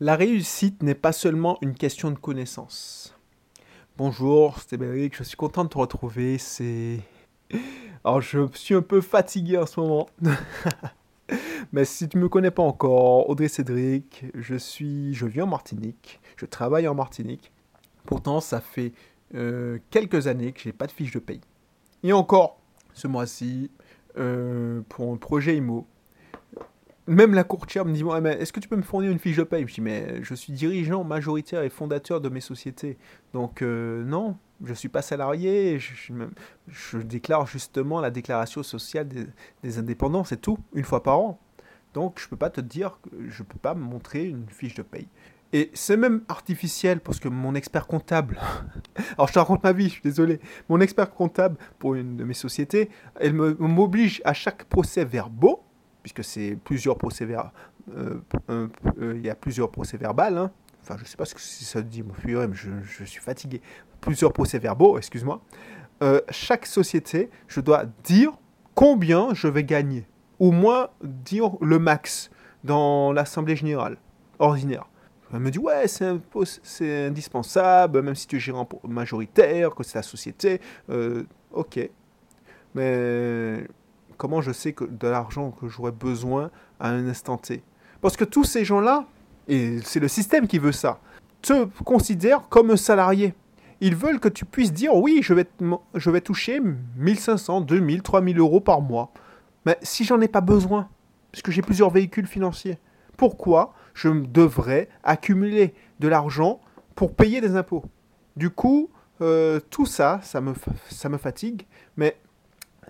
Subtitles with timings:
[0.00, 3.14] La réussite n'est pas seulement une question de connaissance.
[3.96, 6.36] Bonjour, c'est Bédric, je suis content de te retrouver.
[6.38, 6.98] C'est.
[8.04, 10.08] Alors, je suis un peu fatigué en ce moment.
[11.72, 15.46] Mais si tu ne me connais pas encore, Audrey Cédric, je suis, je vis en
[15.46, 17.52] Martinique, je travaille en Martinique.
[18.04, 18.92] Pourtant, ça fait
[19.36, 21.40] euh, quelques années que j'ai pas de fiche de paye.
[22.02, 22.58] Et encore,
[22.94, 23.70] ce mois-ci,
[24.18, 25.86] euh, pour un projet IMO,
[27.06, 29.66] même la courtière me dit Est-ce que tu peux me fournir une fiche de paye?
[29.66, 32.96] Je dis Mais je suis dirigeant majoritaire et fondateur de mes sociétés.
[33.32, 35.78] Donc, euh, non, je ne suis pas salarié.
[35.78, 39.08] Je, déclare justement la déclaration sociale
[39.62, 41.40] des, indépendants, c'est tout, une fois par an.
[41.92, 44.48] Donc, je ne peux pas te dire que je ne peux pas me montrer une
[44.48, 45.08] fiche de paye.
[45.52, 48.40] Et c'est même artificiel parce que mon expert comptable,
[49.16, 52.24] alors je te raconte ma vie, je suis désolé, mon expert comptable pour une de
[52.24, 55.63] mes sociétés, elle m'oblige à chaque procès verbaux
[56.04, 57.50] puisque c'est plusieurs procès verbaux,
[57.96, 58.68] euh, euh,
[59.16, 60.50] il y a plusieurs procès verbales, hein.
[60.82, 63.62] enfin je sais pas ce que ça dit, mon mais je, je, suis fatigué,
[64.02, 65.40] plusieurs procès verbaux, excuse-moi,
[66.02, 68.32] euh, chaque société, je dois dire
[68.74, 70.06] combien je vais gagner,
[70.38, 72.30] au moins dire le max
[72.64, 73.96] dans l'assemblée générale,
[74.38, 74.86] ordinaire.
[75.32, 80.02] Elle me dit ouais c'est indispensable, même si tu es gérant majoritaire, que c'est la
[80.02, 80.60] société,
[81.50, 81.88] ok.
[82.74, 83.66] Mais
[84.24, 87.62] comment je sais que de l'argent que j'aurais besoin à un instant T
[88.00, 89.04] Parce que tous ces gens-là,
[89.48, 90.98] et c'est le système qui veut ça,
[91.42, 93.34] te considèrent comme un salarié.
[93.82, 95.46] Ils veulent que tu puisses dire oui, je vais,
[95.94, 96.58] je vais toucher
[96.96, 99.12] 1500, 2000, 3000 euros par mois.
[99.66, 100.88] Mais si j'en ai pas besoin,
[101.30, 102.78] puisque j'ai plusieurs véhicules financiers,
[103.18, 106.62] pourquoi je devrais accumuler de l'argent
[106.94, 107.84] pour payer des impôts?
[108.36, 108.88] Du coup,
[109.20, 110.54] euh, tout ça, ça me,
[110.88, 111.66] ça me fatigue,
[111.98, 112.16] mais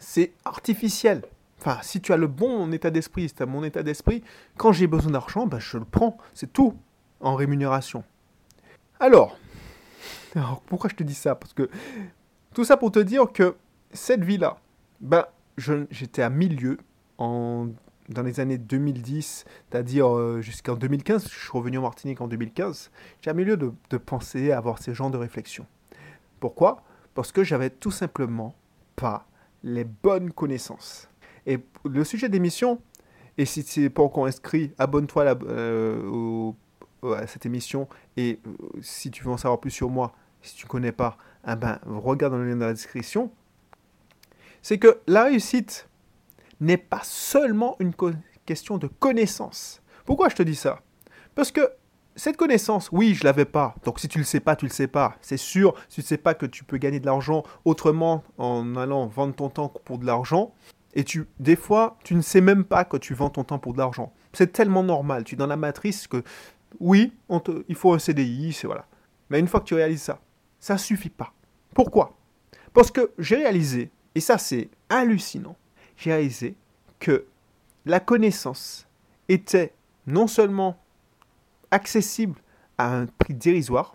[0.05, 1.23] c'est artificiel.
[1.59, 4.23] Enfin, si tu as le bon état d'esprit, si tu as mon état d'esprit,
[4.59, 6.19] quand j'ai besoin d'argent, ben, je le prends.
[6.35, 6.75] C'est tout
[7.21, 8.05] en rémunération.
[9.01, 11.35] Alors, pourquoi je te dis ça?
[11.35, 11.71] Parce que
[12.53, 13.57] tout ça pour te dire que
[13.93, 14.59] cette vie-là,
[15.01, 15.25] ben,
[15.57, 16.79] j'étais à milieu
[17.17, 17.69] en,
[18.11, 22.91] dans les années 2010, c'est-à-dire euh, jusqu'en 2015, je suis revenu en Martinique en 2015,
[23.17, 25.67] j'étais à milieu de, penser à avoir ces genres de réflexions.
[26.41, 26.83] Pourquoi?
[27.15, 28.55] Parce que j'avais tout simplement
[28.97, 29.27] pas
[29.65, 31.09] les bonnes connaissances.
[31.47, 32.81] Et le sujet d'émission,
[33.37, 36.53] et si n'es pas encore inscrit, abonne-toi euh,
[37.03, 37.89] à cette émission.
[38.17, 41.17] Et euh, si tu veux en savoir plus sur moi, si tu ne connais pas,
[41.49, 43.33] eh ben, regarde dans le lien dans la description.
[44.63, 45.89] C'est que la réussite
[46.61, 47.93] n'est pas seulement une
[48.47, 49.83] question de connaissance.
[50.05, 50.81] Pourquoi je te dis ça?
[51.35, 51.73] Parce que
[52.17, 53.75] cette connaissance, oui, je l'avais pas.
[53.85, 55.17] Donc si tu le sais pas, tu le sais pas.
[55.21, 58.77] C'est sûr, si tu ne sais pas que tu peux gagner de l'argent autrement en
[58.77, 60.55] allant vendre ton temps pour de l'argent,
[60.95, 63.73] et tu, des fois, tu ne sais même pas que tu vends ton temps pour
[63.73, 64.13] de l'argent.
[64.33, 65.25] C'est tellement normal.
[65.25, 66.23] Tu es dans la matrice que,
[66.79, 68.87] oui, on il faut un CDI, c'est voilà.
[69.29, 70.21] Mais une fois que tu réalises ça,
[70.61, 71.33] ça suffit pas.
[71.75, 72.17] Pourquoi?
[72.73, 75.57] Parce que j'ai réalisé, et ça c'est hallucinant,
[75.97, 76.55] j'ai réalisé
[77.01, 77.27] que
[77.87, 78.87] la connaissance
[79.29, 79.75] était
[80.07, 80.77] non seulement
[81.75, 82.41] accessible
[82.79, 83.95] à un prix dérisoire.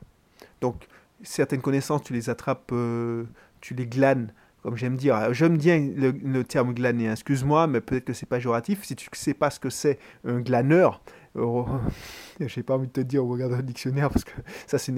[0.61, 0.87] Donc,
[1.23, 3.23] certaines connaissances, tu les attrapes, euh,
[3.61, 5.33] tu les glanes, comme j'aime dire.
[5.33, 7.13] J'aime bien le, terme glaner, hein.
[7.13, 8.83] excuse-moi, mais peut-être que c'est pas péjoratif.
[8.83, 11.01] Si tu ne sais pas ce que c'est un glaneur,
[11.35, 11.65] oh,
[12.39, 14.33] j'ai pas envie de te dire, regarde le dictionnaire, parce que
[14.67, 14.91] ça, c'est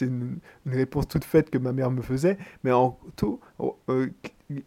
[0.00, 2.38] une, réponse toute faite que ma mère me faisait.
[2.64, 4.08] Mais en tout, oh, euh,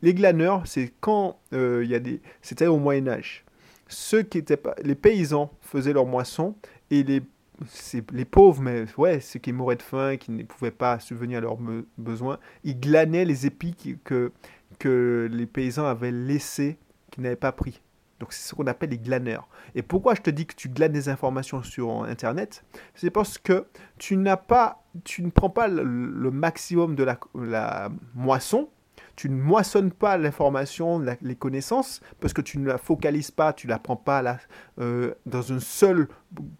[0.01, 2.21] les glaneurs, c'est quand euh, il y a des.
[2.41, 3.43] C'était au Moyen-Âge.
[3.87, 4.75] Ceux qui étaient pas.
[4.83, 6.55] Les paysans faisaient leur moisson
[6.89, 7.21] et les
[7.67, 11.39] c'est les pauvres, mais ouais, ceux qui mouraient de faim, qui ne pouvaient pas subvenir
[11.39, 11.57] à leurs
[11.97, 14.31] besoins, ils glanaient les épis que,
[14.79, 16.77] que les paysans avaient laissés,
[17.11, 17.81] qu'ils n'avaient pas pris.
[18.19, 19.47] Donc c'est ce qu'on appelle les glaneurs.
[19.73, 22.63] Et pourquoi je te dis que tu glanes des informations sur Internet?
[22.93, 23.65] C'est parce que
[23.97, 28.69] tu n'as pas, tu ne prends pas le, maximum de la, la moisson
[29.15, 33.67] tu ne moissonnes pas l'information, les connaissances, parce que tu ne la focalises pas, tu
[33.67, 34.39] ne la prends pas
[34.79, 36.07] euh, dans un seul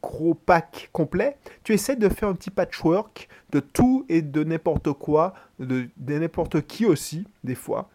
[0.02, 1.38] gros pack complet.
[1.64, 6.66] Tu essaies de faire un petit patchwork de tout et de n'importe quoi, de, n'importe
[6.66, 7.90] qui aussi, des fois.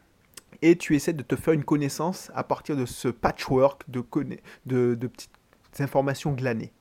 [0.63, 5.31] Et tu essaies de te faire une connaissance à partir de ce patchwork de petites
[5.79, 6.73] informations glanées.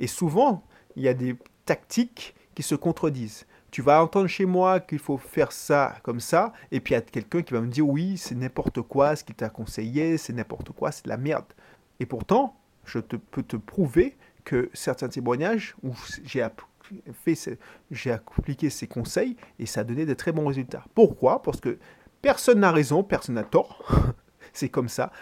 [0.00, 0.64] Et souvent,
[0.96, 5.18] il y a des tactiques qui se contredisent tu vas entendre chez moi qu'il faut
[5.18, 8.16] faire ça comme ça, et puis il y a quelqu'un qui va me dire oui,
[8.16, 11.46] c'est n'importe quoi ce qu'il t'a conseillé, c'est n'importe quoi, c'est de la merde.
[12.00, 15.94] Et pourtant, je peux te prouver que certains témoignages où
[16.24, 16.46] j'ai
[17.90, 20.84] j'ai appliqué ces conseils et ça a donné de très bons résultats.
[20.94, 21.42] Pourquoi?
[21.42, 21.78] Parce que
[22.20, 23.84] personne n'a raison, personne n'a tort.
[24.52, 25.12] c'est comme ça.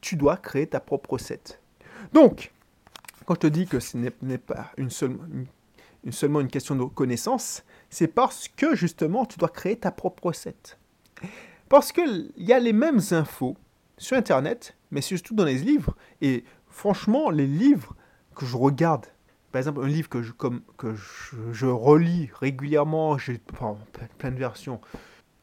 [0.00, 1.60] Tu dois créer ta propre recette.
[2.12, 2.52] Donc,
[3.26, 5.18] quand je te dis que ce n'est pas une seule,
[6.12, 10.78] seulement une question de connaissance, c'est parce que justement tu dois créer ta propre recette.
[11.68, 13.56] Parce qu'il y a les mêmes infos
[13.96, 15.96] sur Internet, mais surtout dans les livres.
[16.20, 17.94] Et franchement, les livres
[18.34, 19.06] que je regarde,
[19.52, 24.80] par exemple un livre que je, comme, que je, relis régulièrement, j'ai plein de versions,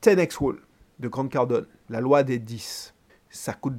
[0.03, 0.59] 10x Wall
[0.99, 2.93] de Grant Cardone, la loi des 10.
[3.29, 3.75] Ça coûte...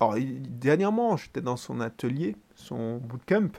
[0.00, 3.52] Alors, dernièrement, j'étais dans son atelier, son bootcamp,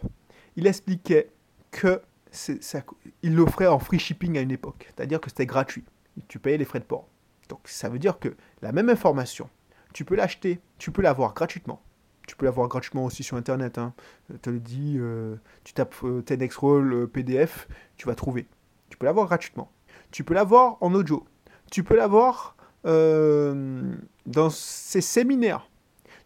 [0.56, 1.32] il expliquait
[1.72, 2.02] que
[2.36, 2.84] ça,
[3.24, 5.84] il l'offrait en free shipping à une époque, c'est-à-dire que c'était gratuit.
[6.28, 7.08] Tu payais les frais de port.
[7.50, 9.50] Donc ça veut dire que la même information,
[9.94, 11.82] tu peux l'acheter, tu peux l'avoir gratuitement.
[12.28, 13.78] Tu peux l'avoir gratuitement aussi sur Internet.
[13.78, 13.94] Hein.
[14.30, 17.68] Je te le dis, euh, tu tapes euh, TEDxRoll euh, PDF,
[17.98, 18.48] tu vas trouver.
[18.90, 19.72] Tu peux l'avoir gratuitement.
[20.12, 21.24] Tu peux l'avoir en audio.
[21.72, 25.68] Tu peux l'avoir dans ces séminaires.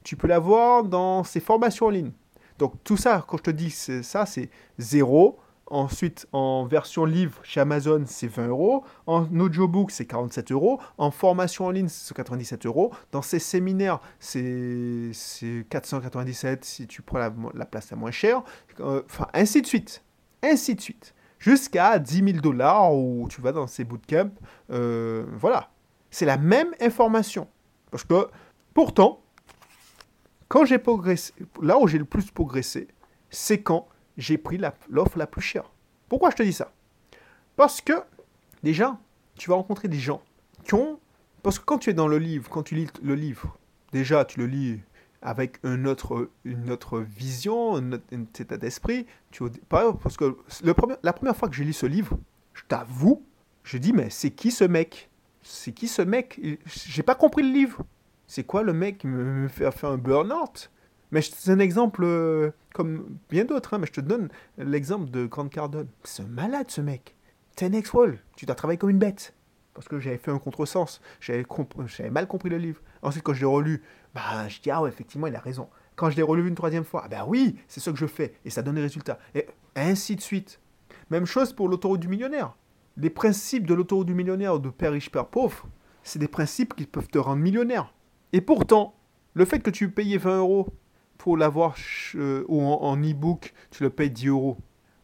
[0.03, 2.11] Tu peux l'avoir dans ces formations en ligne.
[2.57, 5.39] Donc tout ça, quand je te dis ça, c'est zéro
[5.71, 8.83] Ensuite, en version livre chez Amazon, c'est 20 euros.
[9.05, 10.79] En audiobook, c'est 47 euros.
[10.97, 12.91] En formation en ligne, c'est 97 euros.
[13.11, 15.11] Dans ces séminaires, c'est
[15.69, 18.41] 497 si tu prends la, place la moins chère.
[18.79, 20.03] Euh, enfin, ainsi de suite.
[20.41, 21.13] Ainsi de suite.
[21.37, 24.31] Jusqu'à 10 000 dollars où tu vas dans ces bootcamps.
[24.71, 25.69] Euh, voilà.
[26.09, 27.47] C'est la même information.
[27.91, 28.27] Parce que,
[28.73, 29.21] pourtant,
[30.47, 31.31] quand j'ai progressé,
[31.61, 32.87] là où j'ai le plus progressé,
[33.29, 33.87] c'est quand
[34.19, 35.71] j'ai pris l'offre la, plus chère.
[36.09, 36.71] Pourquoi je te dis ça?
[37.55, 37.93] Parce que,
[38.63, 38.97] déjà,
[39.35, 40.21] tu vas rencontrer des gens
[40.63, 40.99] qui ont...
[41.41, 43.57] Parce que quand tu es dans le livre, quand tu lis le livre,
[43.93, 44.79] déjà, tu le lis
[45.21, 46.27] avec une autre,
[46.99, 47.91] vision, un,
[48.39, 49.05] état d'esprit.
[49.69, 52.17] Parce que le premier, la première fois que j'ai lu ce livre,
[52.53, 53.23] je t'avoue,
[53.63, 55.09] je dis, mais c'est qui ce mec?
[55.43, 56.39] C'est qui ce mec?
[56.65, 57.83] J'ai pas compris le livre.
[58.27, 60.69] C'est quoi le mec qui me fait faire un burn-out?
[61.11, 65.25] Mais c'est un exemple euh, comme bien d'autres, hein, mais je te donne l'exemple de
[65.25, 65.87] Grant Cardone.
[66.03, 67.15] C'est malade ce mec.
[67.55, 69.33] T'es un wall tu dois travailler comme une bête.
[69.73, 71.45] Parce que j'avais fait un contresens, j'avais,
[72.09, 72.81] mal compris le livre.
[73.01, 73.81] Ensuite, quand je l'ai relu,
[74.13, 75.69] bah, je dis, ah ouais, effectivement, il a raison.
[75.95, 78.33] Quand je l'ai relu une troisième fois, ah ben oui, c'est ce que je fais,
[78.43, 79.19] et ça donne des résultats.
[79.35, 80.59] Et ainsi de suite.
[81.09, 82.55] Même chose pour l'autoroute du millionnaire.
[82.97, 85.67] Les principes de l'autoroute du millionnaire de Père riche, Père pauvre,
[86.03, 87.93] c'est des principes qui peuvent te rendre millionnaire.
[88.33, 88.95] Et pourtant,
[89.33, 90.67] le fait que tu payes 20 euros
[91.19, 91.75] pour l'avoir
[92.15, 94.57] euh, en, e-book, tu le payes 10 euros,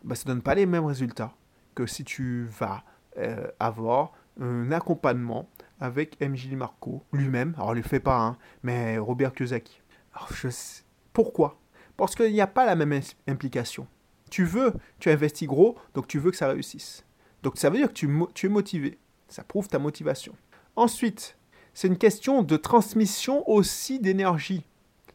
[0.03, 1.35] bah, ça ne donne pas les mêmes résultats
[1.75, 2.83] que si tu vas
[3.17, 7.53] euh, avoir un accompagnement avec MJ Marco lui-même.
[7.57, 9.81] Alors, il ne le fait pas, hein, mais Robert Kiyosaki.
[11.11, 11.59] Pourquoi?
[11.97, 13.85] Parce qu'il n'y a pas la même implication.
[14.31, 17.05] Tu veux, tu investis gros, donc tu veux que ça réussisse.
[17.43, 18.99] Donc, ça veut dire que tu es motivé.
[19.27, 20.33] Ça prouve ta motivation.
[20.77, 21.37] Ensuite,
[21.73, 24.65] c'est une question de transmission aussi d'énergie.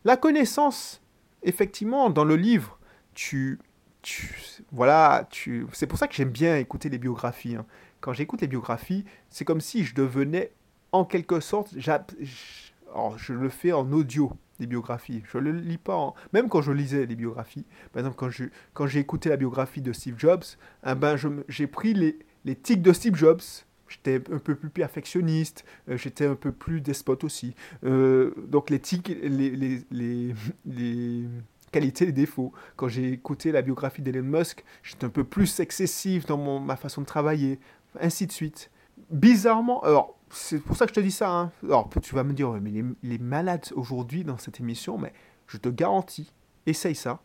[0.05, 1.03] La connaissance,
[1.43, 2.79] effectivement, dans le livre,
[3.15, 3.59] tu,
[4.03, 4.35] tu
[4.73, 7.57] voilà, tu, c'est pour ça que j'aime bien écouter les biographies.
[7.57, 7.67] Hein.
[8.01, 10.53] Quand j'écoute les biographies, c'est comme si je devenais,
[10.93, 15.23] en quelque sorte, je le fais en audio des biographies.
[15.31, 16.15] Je ne le lis pas, en...
[16.33, 17.67] même quand je lisais les biographies.
[17.93, 20.45] Par exemple, quand, je, quand j'ai écouté la biographie de Steve Jobs,
[20.87, 21.17] eh ben,
[21.49, 23.43] j'ai pris les, les tics de Steve Jobs,
[23.91, 27.55] j'étais un peu plus perfectionniste, euh, j'étais un peu plus despote aussi.
[27.85, 30.35] Euh, donc l'éthique, les, les, les,
[30.65, 31.25] les,
[31.73, 32.53] qualités, les défauts.
[32.77, 36.77] Quand j'ai écouté la biographie d'Elon Musk, j'étais un peu plus excessif dans mon, ma
[36.77, 37.59] façon de travailler,
[38.01, 38.71] ainsi de suite.
[39.11, 41.31] Bizarrement, alors c'est pour ça que je te dis ça.
[41.31, 41.53] Hein.
[41.65, 42.71] Alors tu vas me dire, mais
[43.03, 45.13] il est, malade aujourd'hui dans cette émission, mais
[45.49, 46.33] je te garantis,
[46.67, 47.21] essaye ça.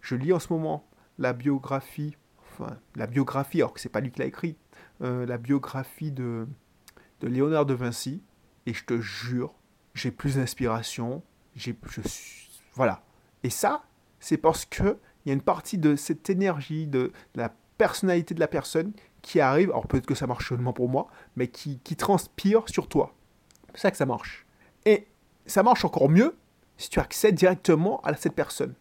[0.00, 0.86] Je lis en ce moment
[1.18, 2.16] la biographie,
[2.52, 4.56] enfin la biographie, alors que c'est pas lui qui l'a écrit,
[5.02, 6.46] euh, la biographie de,
[7.20, 8.22] de Léonard de Vinci,
[8.66, 9.54] et je te jure,
[9.94, 11.22] j'ai plus d'inspiration,
[11.54, 12.00] j'ai, je
[12.74, 13.02] voilà.
[13.42, 13.84] Et ça,
[14.20, 18.40] c'est parce que il y a une partie de cette énergie, de, la personnalité de
[18.40, 21.96] la personne qui arrive, alors peut-être que ça marche seulement pour moi, mais qui, qui
[21.96, 23.14] transpire sur toi.
[23.74, 24.46] C'est ça que ça marche.
[24.84, 25.08] Et
[25.46, 26.36] ça marche encore mieux
[26.76, 28.74] si tu accèdes directement à cette personne.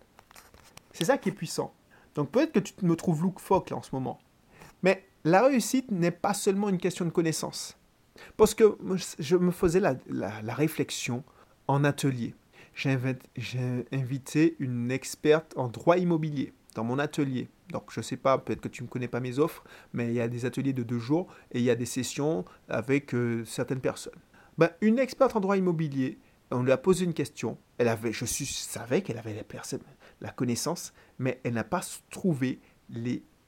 [0.93, 1.73] C'est ça qui est puissant.
[2.13, 4.19] Donc peut-être que tu me trouves loufoque là en ce moment.
[4.83, 7.77] Mais la réussite n'est pas seulement une question de connaissance.
[8.37, 8.77] Parce que
[9.19, 11.23] je me faisais la, réflexion
[11.67, 12.35] en atelier.
[12.75, 17.49] J'ai invité une experte en droit immobilier dans mon atelier.
[17.71, 19.63] Donc je ne sais pas, peut-être que tu ne connais pas mes offres,
[19.93, 22.45] mais il y a des ateliers de deux jours et il y a des sessions
[22.69, 24.13] avec euh, certaines personnes.
[24.59, 26.19] Ben, une experte en droit immobilier,
[26.51, 27.57] on lui a posé une question.
[27.79, 29.43] Elle avait, je savais qu'elle avait la,
[30.21, 32.59] la connaissance, mais elle n'a pas trouvé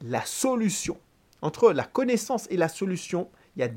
[0.01, 0.97] la solution.
[1.41, 3.69] Entre la connaissance et la solution, il y a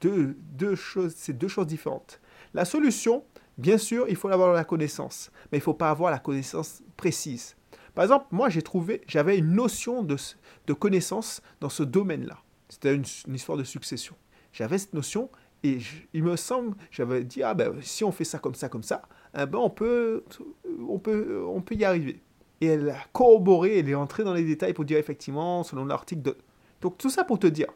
[0.00, 2.20] deux, choses, c'est deux choses différentes.
[2.54, 3.24] La solution,
[3.58, 6.82] bien sûr, il faut avoir la connaissance, mais il ne faut pas avoir la connaissance
[6.96, 7.56] précise.
[7.94, 10.16] Par exemple, moi, j'ai trouvé, j'avais une notion de,
[10.66, 12.38] de connaissance dans ce domaine-là.
[12.68, 13.04] C'était une,
[13.34, 14.16] histoire de succession.
[14.52, 15.30] J'avais cette notion
[15.62, 15.78] et
[16.12, 19.02] il me semble, j'avais dit, ah ben, si on fait ça comme ça, comme ça,
[19.34, 20.24] eh ben, on, peut,
[20.88, 22.20] on, peut, on peut y arriver.
[22.60, 26.22] Et elle a corroboré, elle est entrée dans les détails pour dire effectivement, selon l'article
[26.22, 26.36] de...
[26.80, 27.68] Donc tout ça pour te dire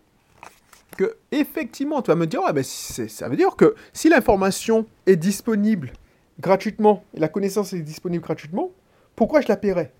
[0.96, 5.92] que effectivement, tu vas me dire, ben, ça veut dire que si l'information est disponible
[6.40, 8.70] gratuitement et la connaissance est disponible gratuitement,
[9.16, 9.92] pourquoi je la paierais?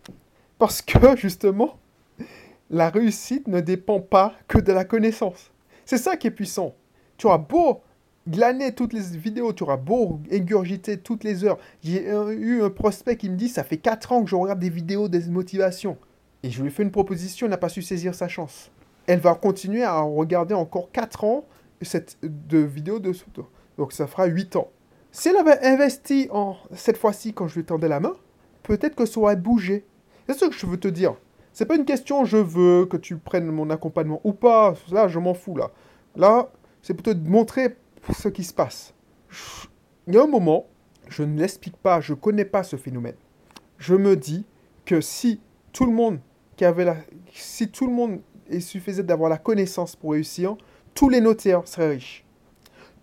[0.59, 1.79] Parce que justement,
[2.71, 5.51] la réussite ne dépend pas que de la connaissance.
[5.85, 6.75] C'est ça qui est puissant.
[7.17, 7.81] Tu auras beau
[8.29, 11.59] glaner toutes les vidéos, tu auras beau égurgiter toutes les heures.
[11.83, 14.71] J'ai eu un prospect qui me dit ça fait 4 ans que je regarde des
[14.71, 15.97] vidéos de motivation.
[16.43, 18.71] Et je lui fais une proposition, il n'a pas su saisir sa chance.
[19.11, 21.45] Elle va continuer à regarder encore 4 ans
[21.83, 23.13] cette de vidéos de
[23.77, 24.71] Donc ça fera 8 ans.
[25.11, 28.15] Si elle avait investi en cette fois-ci quand je lui tendais la main,
[28.63, 29.85] peut-être que ça aurait bougé.
[30.29, 31.17] C'est ce que je veux te dire.
[31.53, 34.75] C'est pas une question je veux que tu prennes mon accompagnement ou pas.
[34.93, 35.73] Là, je m'en fous là.
[36.15, 36.49] Là,
[36.81, 37.79] c'est pour te montrer
[38.17, 38.95] ce qui se passe.
[40.07, 40.67] Il y a un moment,
[41.09, 43.17] je ne l'explique pas, je ne connais pas ce phénomène.
[43.77, 44.47] Je me dis
[44.85, 45.41] que si
[45.73, 46.21] tout le monde
[46.55, 46.97] qui avait la,
[47.33, 50.57] si tout le monde il suffisait d'avoir la connaissance pour réussir,
[50.95, 52.25] tous les notaires seraient riches.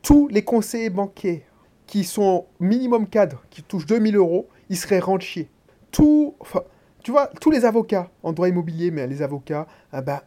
[0.02, 1.42] Tous les conseillers bancaires
[1.86, 5.50] qui sont minimum cadres, qui touchent 2000 euros, ils seraient rentiers.
[6.40, 6.62] Enfin,
[7.04, 10.22] tu vois, tous les avocats en droit immobilier, mais les avocats, ben,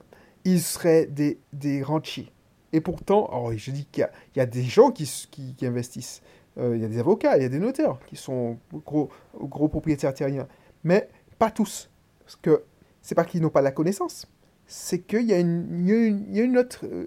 [0.45, 2.33] ils seraient des, des rentiers.
[2.73, 6.23] Et pourtant, alors je dis qu'il y, a des gens qui, qui, investissent.
[6.59, 9.69] Euh, il y a des avocats, il y a des notaires qui sont gros, gros
[9.69, 10.47] propriétaires terriens.
[10.85, 11.09] Mais
[11.39, 11.91] pas tous.
[12.21, 12.65] Parce que
[13.03, 14.27] c'est pas qu'ils n'ont pas la connaissance.
[14.73, 17.07] C'est qu'il y, a une, il y a une autre, euh,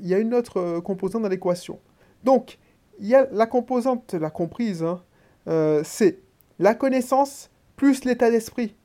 [0.00, 1.80] y a euh, composante dans l'équation.
[2.22, 2.58] Donc,
[3.00, 5.02] il y a la composante, la comprise, hein,
[5.82, 6.20] c'est
[6.60, 8.76] la connaissance plus l'état d'esprit.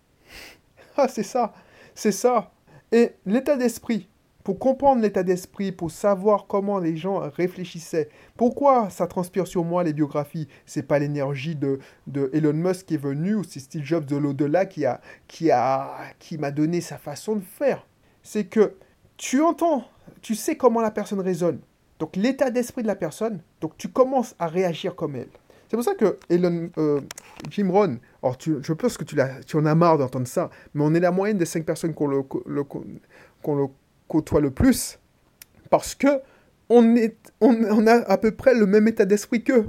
[0.98, 1.53] ah, c'est ça,
[1.94, 2.51] c'est ça.
[2.91, 4.10] Et l'état d'esprit,
[4.44, 8.10] pour comprendre l'état d'esprit, pour savoir comment les gens réfléchissaient.
[8.38, 10.48] Pourquoi ça transpire sur moi les biographies?
[10.65, 14.15] C'est pas l'énergie de, de, Elon Musk qui est venu ou c'est Steve Jobs de
[14.15, 17.86] l'au-delà qui a qui a qui m'a donné sa façon de faire.
[18.25, 18.74] C'est que
[19.17, 19.86] tu entends,
[20.24, 21.60] tu sais comment la personne raisonne.
[22.00, 25.29] Donc l'état d'esprit de la personne, donc tu commences à réagir comme elle.
[25.70, 27.01] C'est pour ça que Elon, euh,
[27.51, 29.15] Jim Rohn, alors tu, je pense que tu,
[29.46, 32.08] tu en as marre d'entendre ça, mais on est la moyenne des cinq personnes qu'on
[32.08, 32.63] le, le,
[34.08, 34.98] côtoie le plus,
[35.70, 36.20] parce que
[36.70, 39.67] on, est, on, a à peu près le même état d'esprit qu'eux.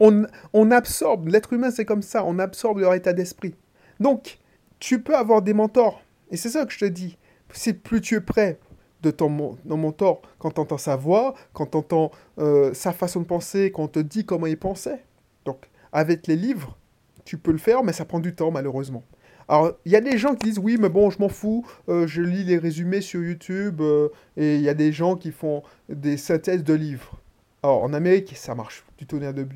[0.00, 3.54] On, on absorbe, l'être humain c'est comme ça, on absorbe leur état d'esprit.
[4.00, 4.38] Donc,
[4.78, 7.18] tu peux avoir des mentors, et c'est ça que je te dis.
[7.52, 8.58] C'est plus tu es prêt
[9.02, 9.28] de ton,
[9.64, 13.82] mentor, quand tu entends sa voix, quand tu entends euh, sa façon de penser, quand
[13.82, 15.04] on te dit comment il pensait.
[15.44, 16.78] Donc, avec les livres,
[17.24, 19.02] tu peux le faire, mais ça prend du temps, malheureusement.
[19.48, 22.06] Alors, il y a des gens qui disent oui, mais bon, je m'en fous, euh,
[22.06, 25.62] je lis les résumés sur YouTube, euh, et il y a des gens qui font
[25.88, 27.18] des synthèses de livres.
[27.64, 29.46] Alors, en Amérique, ça marche du tonnerre de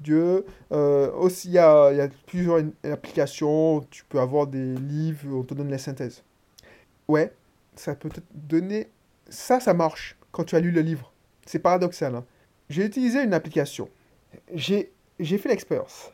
[0.00, 0.44] Dieu.
[0.70, 5.54] Aussi, il y a, y a, plusieurs applications, tu peux avoir des livres, on te
[5.54, 6.22] donne la synthèse.
[7.08, 7.32] Ouais,
[7.78, 8.88] ça peut te donner...
[9.28, 11.12] Ça, ça marche quand tu as lu le livre.
[11.46, 12.14] C'est paradoxal.
[12.14, 12.24] Hein.
[12.68, 13.88] J'ai utilisé une application.
[14.54, 16.12] J'ai fait l'expérience.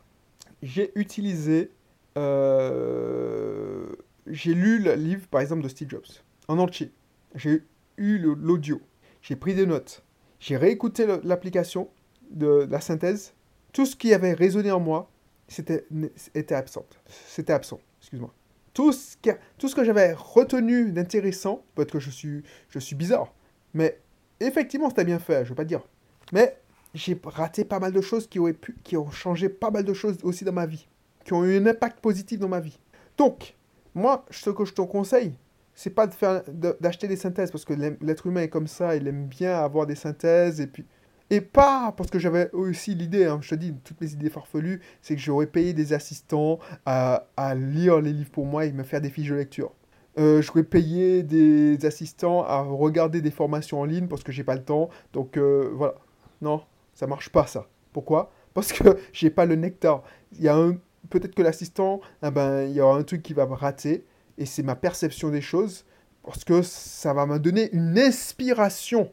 [0.61, 1.71] J'ai utilisé
[2.17, 3.85] euh,
[4.27, 6.05] j'ai lu le livre, par exemple, de Steve Jobs,
[6.47, 6.91] en entier.
[7.35, 7.63] J'ai
[7.97, 8.81] eu l'audio.
[9.21, 10.03] J'ai pris des notes.
[10.39, 11.89] J'ai réécouté l'application
[12.31, 13.33] de la synthèse.
[13.73, 15.09] Tout ce qui avait résonné en moi,
[15.47, 15.85] c'était
[16.33, 16.85] était absent.
[17.27, 18.33] C'était absent, excuse-moi.
[18.75, 19.15] Tout ce,
[19.57, 23.33] tout ce que j'avais retenu d'intéressant, peut-être que je suis, je suis bizarre,
[23.73, 23.99] mais
[24.39, 25.81] effectivement, c'était bien fait, je veux pas dire.
[26.31, 26.59] Mais
[26.93, 29.93] j'ai raté pas mal de choses qui, auraient pu, qui ont changé pas mal de
[29.93, 30.87] choses aussi dans ma vie
[31.25, 32.79] qui ont eu un impact positif dans ma vie.
[33.17, 33.55] Donc,
[33.93, 35.33] moi, ce que je te conseille,
[35.73, 36.43] c'est pas de faire
[36.79, 39.95] d'acheter des synthèses parce que l'être humain est comme ça, il aime bien avoir des
[39.95, 40.85] synthèses et puis
[41.29, 44.81] et pas parce que j'avais aussi l'idée, hein, je te dis, toutes mes idées farfelues,
[45.01, 48.83] c'est que j'aurais payé des assistants à, à, lire les livres pour moi et me
[48.83, 49.71] faire des fiches de lecture.
[50.17, 54.55] Euh, j'aurais payé des assistants à regarder des formations en ligne parce que j'ai pas
[54.55, 54.89] le temps.
[55.13, 55.95] Donc euh, voilà,
[56.41, 56.61] non,
[56.93, 57.67] ça marche pas ça.
[57.91, 58.31] Pourquoi?
[58.53, 60.03] Parce que j'ai pas le nectar.
[60.33, 60.77] Il y a un
[61.09, 64.05] peut-être que l'assistant, eh ben, il y aura un truc qui va me rater,
[64.37, 65.85] et c'est ma perception des choses,
[66.23, 69.11] parce que ça va me donner une inspiration.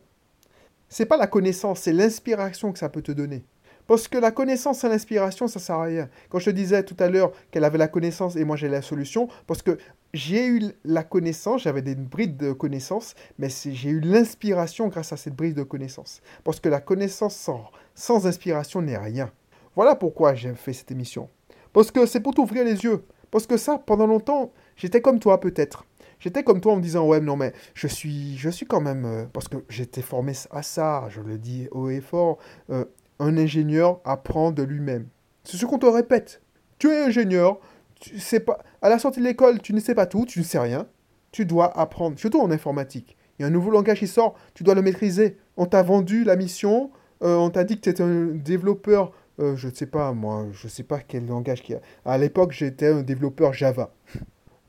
[0.94, 3.46] C'est pas la connaissance, c'est l'inspiration que ça peut te donner.
[3.86, 6.10] Parce que la connaissance et l'inspiration, ça sert à rien.
[6.28, 8.82] Quand je te disais tout à l'heure qu'elle avait la connaissance et moi j'ai la
[8.82, 9.78] solution, parce que
[10.12, 15.16] j'ai eu la connaissance, j'avais des brides de connaissance, mais j'ai eu l'inspiration grâce à
[15.16, 16.20] cette bride de connaissance.
[16.44, 19.32] Parce que la connaissance sans, sans inspiration n'est rien.
[19.74, 21.30] Voilà pourquoi j'ai fait cette émission.
[21.72, 23.02] Parce que c'est pour t'ouvrir les yeux.
[23.30, 25.84] Parce que ça, pendant longtemps, J'étais comme toi peut-être.
[26.22, 29.04] J'étais comme toi en me disant ouais non mais je suis je suis quand même
[29.04, 32.38] euh, parce que j'étais formé à ça, je le dis haut et fort.
[32.70, 32.84] Euh,
[33.18, 35.08] un ingénieur apprend de lui-même.
[35.42, 36.40] C'est ce qu'on te répète.
[36.78, 37.58] Tu es ingénieur,
[37.98, 40.44] tu sais pas à la sortie de l'école, tu ne sais pas tout, tu ne
[40.44, 40.86] sais rien.
[41.32, 43.16] Tu dois apprendre, surtout en informatique.
[43.38, 45.38] Il y a un nouveau langage qui sort, tu dois le maîtriser.
[45.56, 46.92] On t'a vendu la mission,
[47.24, 49.10] euh, on t'a dit que tu étais un développeur
[49.56, 51.80] je ne sais pas, moi, je ne sais pas quel langage qu'il y a.
[52.04, 53.92] À l'époque, j'étais un développeur Java.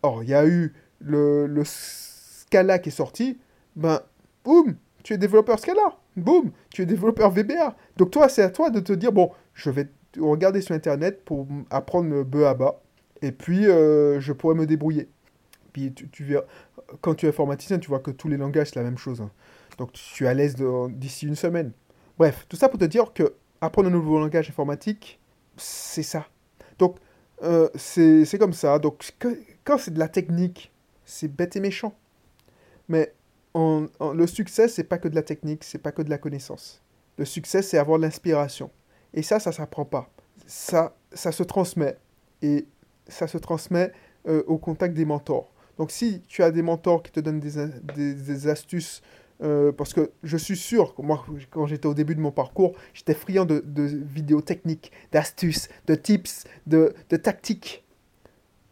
[0.01, 3.38] Or, il y a eu le, le Scala qui est sorti,
[3.75, 4.01] ben,
[4.43, 7.75] boum, tu es développeur Scala, boum, tu es développeur VBA.
[7.98, 9.88] Donc toi, c'est à toi de te dire, bon, je vais
[10.19, 12.81] regarder sur Internet pour apprendre B à bas,
[13.22, 15.10] et puis euh, je pourrais me débrouiller.
[15.72, 16.38] Puis tu, tu
[17.01, 19.22] quand tu es informaticien, tu vois que tous les langages, c'est la même chose.
[19.22, 19.31] Hein.
[19.77, 20.55] Donc tu es à l'aise
[20.89, 21.72] d'ici une semaine.
[22.17, 25.19] Bref, tout ça pour te dire que apprendre un nouveau langage informatique,
[25.57, 26.27] c'est ça.
[26.77, 26.98] Donc,
[27.43, 28.77] euh, c'est comme ça.
[28.79, 29.12] Donc,
[29.63, 30.72] quand c'est de la technique,
[31.05, 31.93] c'est bête et méchant.
[32.88, 33.13] Mais
[33.55, 36.81] le succès, c'est pas que de la technique, c'est pas que de la connaissance.
[37.17, 38.72] Le succès, c'est avoir de l'inspiration.
[39.13, 40.10] Et ça, ça s'apprend pas.
[40.48, 41.98] Ça, ça se transmet.
[42.41, 42.65] Et
[43.07, 43.91] ça se transmet
[44.27, 45.51] euh, au contact des mentors.
[45.77, 49.01] Donc si tu as des mentors qui te donnent des, des, astuces,
[49.41, 53.15] euh, parce que je suis sûr moi, quand j'étais au début de mon parcours, j'étais
[53.15, 57.83] friand de, vidéos techniques, d'astuces, de tips, de tactiques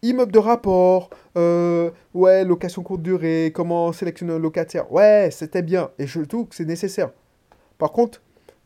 [0.01, 4.91] immeuble de rapport, euh, ouais, location courte durée, comment sélectionner un locataire.
[4.91, 5.91] Ouais, c'était bien.
[5.99, 7.11] Et je trouve que c'est nécessaire.
[7.77, 8.21] Par contre,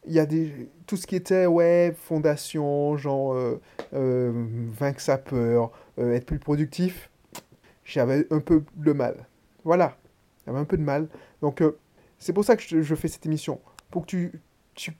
[0.07, 3.59] il y a des, tout ce qui était, ouais, fondation, genre, euh,
[3.93, 4.31] euh,
[4.71, 7.09] vaincre sa peur, être plus productif,
[7.83, 9.27] j'avais un peu de mal.
[9.63, 9.97] Voilà,
[10.45, 11.07] j'avais un peu de mal.
[11.41, 11.63] Donc,
[12.19, 13.59] c'est pour ça que je, je, fais cette émission.
[13.89, 14.41] Pour que tu,
[14.75, 14.95] tu,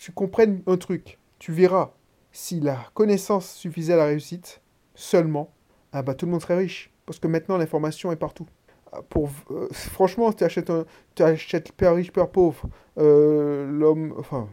[0.00, 1.18] tu comprennes un truc.
[1.38, 1.92] Tu verras
[2.32, 4.60] si la connaissance suffisait à la réussite
[4.94, 5.50] seulement
[5.92, 6.90] ah bah tout le monde serait riche.
[7.06, 8.46] Parce que maintenant l'information est partout.
[8.92, 12.62] Ah, pour, euh, franchement, tu achètes, un, tu achètes Père riche, Père pauvre,
[12.98, 14.48] euh, l'homme, enfin,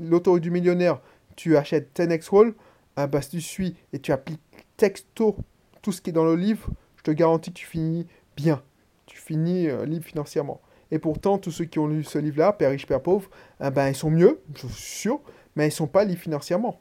[0.00, 1.00] l'autorité du millionnaire,
[1.36, 2.54] tu achètes 10x Wall,
[2.96, 4.40] ah bah si tu suis et tu appliques
[4.76, 5.36] texto
[5.82, 8.62] tout ce qui est dans le livre, je te garantis que tu finis bien.
[9.06, 10.60] Tu finis euh, libre financièrement.
[10.90, 13.88] Et pourtant, tous ceux qui ont lu ce livre-là, Père riche, Père pauvre, ah ben,
[13.88, 15.20] ils sont mieux, je suis sûr,
[15.56, 16.80] mais ils sont pas libres financièrement.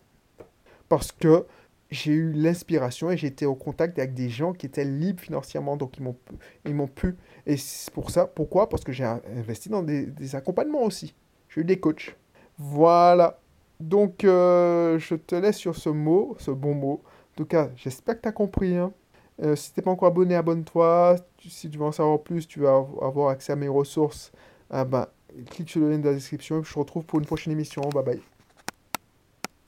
[0.89, 1.45] Parce que
[1.91, 5.97] j'ai eu l'inspiration et été au contact avec des gens qui étaient libres financièrement, donc
[5.97, 6.15] ils m'ont,
[6.65, 7.15] ils m'ont pu.
[7.45, 8.69] Et c'est pour ça, pourquoi?
[8.69, 11.15] Parce que j'ai investi dans des, accompagnements aussi.
[11.49, 12.15] J'ai eu des coachs.
[12.57, 13.39] Voilà.
[13.79, 17.01] Donc, euh, je te laisse sur ce mot, ce bon mot.
[17.33, 18.75] En tout cas, j'espère que tu as compris.
[18.75, 18.91] Hein.
[19.41, 21.15] Euh, si tu n'es pas encore abonné, abonne-toi.
[21.47, 24.31] Si tu veux en savoir plus, tu vas avoir accès à mes ressources.
[24.69, 25.07] Ben,
[25.49, 26.61] clique sur le lien de la description.
[26.61, 27.81] Je te retrouve pour une prochaine émission.
[27.93, 28.21] Bye bye.